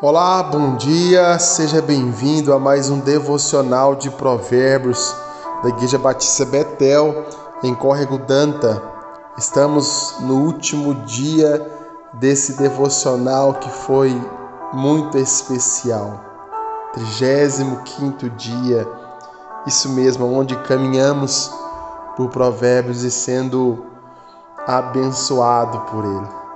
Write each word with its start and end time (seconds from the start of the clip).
Olá, 0.00 0.44
bom 0.44 0.76
dia, 0.76 1.40
seja 1.40 1.82
bem-vindo 1.82 2.52
a 2.52 2.58
mais 2.60 2.88
um 2.88 3.00
devocional 3.00 3.96
de 3.96 4.08
Provérbios 4.10 5.12
da 5.60 5.70
Igreja 5.70 5.98
Batista 5.98 6.44
Betel, 6.44 7.24
em 7.64 7.74
Córrego 7.74 8.16
Danta. 8.16 8.80
Estamos 9.36 10.14
no 10.20 10.36
último 10.44 10.94
dia 11.04 11.68
desse 12.12 12.52
devocional 12.52 13.54
que 13.54 13.68
foi 13.68 14.16
muito 14.72 15.18
especial. 15.18 16.20
35 16.92 18.30
dia, 18.36 18.88
isso 19.66 19.88
mesmo, 19.88 20.32
onde 20.32 20.54
caminhamos 20.58 21.50
por 22.16 22.28
Provérbios 22.28 23.02
e 23.02 23.10
sendo 23.10 23.84
abençoado 24.64 25.80
por 25.90 26.04
ele. 26.04 26.47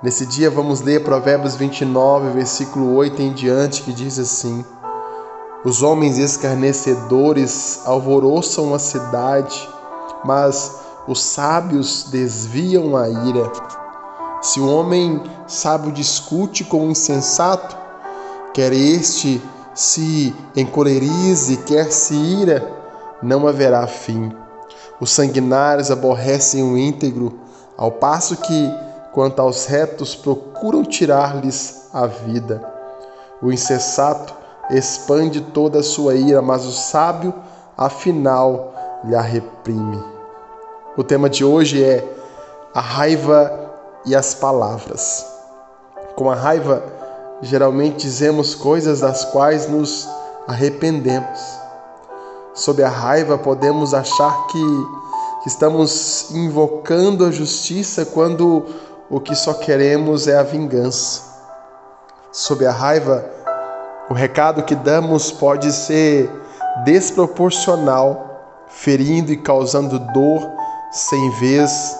Nesse 0.00 0.24
dia 0.24 0.48
vamos 0.48 0.80
ler 0.80 1.02
Provérbios 1.02 1.56
29, 1.56 2.30
versículo 2.30 2.94
8 2.94 3.20
em 3.20 3.32
diante, 3.32 3.82
que 3.82 3.92
diz 3.92 4.16
assim: 4.16 4.64
Os 5.64 5.82
homens 5.82 6.18
escarnecedores 6.18 7.80
alvoroçam 7.84 8.72
a 8.72 8.78
cidade, 8.78 9.68
mas 10.24 10.72
os 11.08 11.20
sábios 11.20 12.04
desviam 12.12 12.96
a 12.96 13.08
ira. 13.08 13.50
Se 14.40 14.60
o 14.60 14.68
homem 14.68 15.20
sábio 15.48 15.90
discute 15.90 16.62
com 16.62 16.86
o 16.86 16.90
insensato, 16.92 17.76
quer 18.54 18.72
este 18.72 19.42
se 19.74 20.32
encolerize, 20.54 21.56
quer 21.56 21.90
se 21.90 22.14
ira, 22.14 22.72
não 23.20 23.48
haverá 23.48 23.84
fim. 23.88 24.30
Os 25.00 25.10
sanguinários 25.10 25.90
aborrecem 25.90 26.62
o 26.62 26.78
íntegro, 26.78 27.36
ao 27.76 27.90
passo 27.90 28.36
que 28.36 28.87
quanto 29.12 29.40
aos 29.40 29.66
retos, 29.66 30.14
procuram 30.14 30.84
tirar-lhes 30.84 31.88
a 31.92 32.06
vida. 32.06 32.62
O 33.42 33.52
insensato 33.52 34.34
expande 34.70 35.40
toda 35.40 35.80
a 35.80 35.82
sua 35.82 36.14
ira, 36.14 36.42
mas 36.42 36.64
o 36.66 36.72
sábio, 36.72 37.32
afinal, 37.76 38.74
lhe 39.04 39.14
a 39.14 39.20
reprime. 39.20 40.02
O 40.96 41.04
tema 41.04 41.30
de 41.30 41.44
hoje 41.44 41.82
é 41.82 42.04
a 42.74 42.80
raiva 42.80 43.70
e 44.04 44.14
as 44.14 44.34
palavras. 44.34 45.24
Com 46.16 46.30
a 46.30 46.34
raiva, 46.34 46.82
geralmente 47.40 48.02
dizemos 48.02 48.54
coisas 48.54 49.00
das 49.00 49.24
quais 49.26 49.68
nos 49.68 50.08
arrependemos. 50.46 51.40
Sob 52.54 52.82
a 52.82 52.88
raiva, 52.88 53.38
podemos 53.38 53.94
achar 53.94 54.46
que, 54.48 54.86
que 55.42 55.48
estamos 55.48 56.32
invocando 56.32 57.24
a 57.24 57.30
justiça 57.30 58.04
quando 58.04 58.64
o 59.10 59.20
que 59.20 59.34
só 59.34 59.54
queremos 59.54 60.28
é 60.28 60.36
a 60.36 60.42
vingança. 60.42 61.22
Sob 62.30 62.64
a 62.66 62.72
raiva, 62.72 63.24
o 64.10 64.14
recado 64.14 64.62
que 64.62 64.74
damos 64.74 65.32
pode 65.32 65.72
ser 65.72 66.30
desproporcional, 66.84 68.66
ferindo 68.68 69.32
e 69.32 69.36
causando 69.36 69.98
dor 69.98 70.48
sem 70.90 71.30
vez 71.32 71.96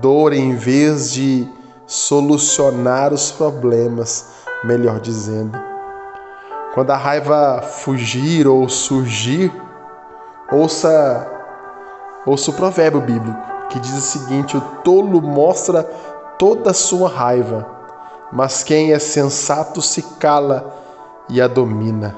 dor 0.00 0.32
em 0.32 0.54
vez 0.54 1.12
de 1.12 1.46
solucionar 1.86 3.12
os 3.12 3.30
problemas, 3.30 4.26
melhor 4.64 4.98
dizendo. 5.00 5.58
Quando 6.72 6.90
a 6.90 6.96
raiva 6.96 7.60
fugir 7.60 8.48
ou 8.48 8.66
surgir, 8.70 9.52
ouça 10.50 11.28
ouça 12.24 12.50
o 12.50 12.54
provérbio 12.54 13.00
bíblico 13.02 13.51
que 13.72 13.80
diz 13.80 13.94
o 13.94 14.00
seguinte: 14.00 14.56
o 14.56 14.60
tolo 14.84 15.22
mostra 15.22 15.82
toda 16.38 16.70
a 16.70 16.74
sua 16.74 17.08
raiva, 17.08 17.66
mas 18.30 18.62
quem 18.62 18.92
é 18.92 18.98
sensato 18.98 19.80
se 19.80 20.02
cala 20.18 20.74
e 21.28 21.40
a 21.40 21.48
domina. 21.48 22.14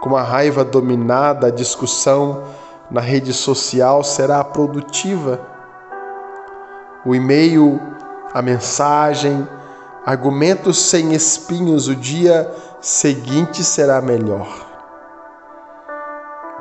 Com 0.00 0.16
a 0.16 0.22
raiva 0.22 0.64
dominada, 0.64 1.48
a 1.48 1.50
discussão 1.50 2.44
na 2.90 3.00
rede 3.00 3.32
social 3.32 4.02
será 4.02 4.42
produtiva. 4.42 5.40
O 7.04 7.14
e-mail, 7.14 7.80
a 8.32 8.40
mensagem, 8.40 9.46
argumentos 10.04 10.78
sem 10.78 11.12
espinhos, 11.12 11.88
o 11.88 11.94
dia 11.94 12.52
seguinte 12.80 13.62
será 13.62 14.00
melhor. 14.00 14.48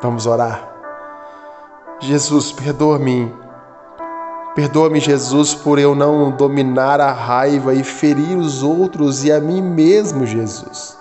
Vamos 0.02 0.28
orar. 0.28 0.74
Jesus, 2.00 2.52
perdoa-me 2.52 3.45
Perdoa-me, 4.56 5.02
Jesus, 5.02 5.54
por 5.54 5.78
eu 5.78 5.94
não 5.94 6.32
dominar 6.32 7.02
a 7.02 7.12
raiva 7.12 7.74
e 7.74 7.84
ferir 7.84 8.38
os 8.38 8.64
outros 8.64 9.26
e 9.26 9.32
a 9.32 9.38
mim 9.38 9.62
mesmo, 9.62 10.26
Jesus. 10.26 10.98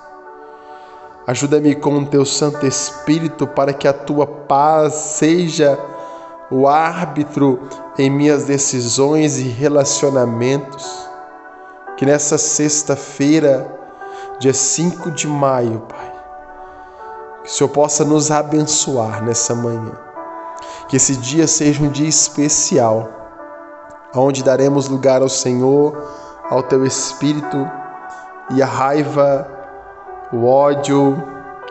Ajuda-me 1.24 1.72
com 1.76 1.98
o 1.98 2.04
teu 2.04 2.24
Santo 2.24 2.66
Espírito 2.66 3.46
para 3.46 3.72
que 3.72 3.86
a 3.86 3.92
tua 3.92 4.26
paz 4.26 4.94
seja 4.94 5.78
o 6.50 6.66
árbitro 6.66 7.60
em 7.96 8.10
minhas 8.10 8.42
decisões 8.42 9.38
e 9.38 9.44
relacionamentos. 9.44 11.08
Que 11.96 12.04
nessa 12.04 12.36
sexta-feira, 12.36 13.72
dia 14.40 14.52
5 14.52 15.12
de 15.12 15.28
maio, 15.28 15.78
Pai, 15.88 16.12
que 17.44 17.50
o 17.50 17.52
Senhor 17.52 17.70
possa 17.70 18.04
nos 18.04 18.32
abençoar 18.32 19.24
nessa 19.24 19.54
manhã. 19.54 19.92
Que 20.88 20.96
esse 20.96 21.14
dia 21.14 21.46
seja 21.46 21.80
um 21.84 21.88
dia 21.88 22.08
especial 22.08 23.23
onde 24.14 24.42
daremos 24.42 24.88
lugar 24.88 25.22
ao 25.22 25.28
Senhor, 25.28 25.96
ao 26.50 26.62
teu 26.62 26.84
Espírito, 26.84 27.68
e 28.50 28.62
a 28.62 28.66
raiva, 28.66 29.48
o 30.32 30.46
ódio, 30.46 31.16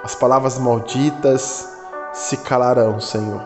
as 0.04 0.16
palavras 0.16 0.58
malditas 0.58 1.70
se 2.12 2.38
calarão, 2.38 3.00
Senhor. 3.00 3.42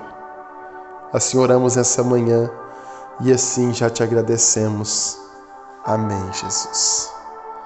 Assim 1.13 1.37
oramos 1.37 1.77
essa 1.77 2.03
manhã 2.03 2.49
e 3.21 3.31
assim 3.31 3.73
já 3.73 3.89
te 3.89 4.03
agradecemos. 4.03 5.17
Amém, 5.85 6.21
Jesus. 6.33 7.16